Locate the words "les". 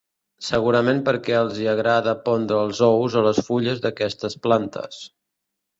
3.29-3.45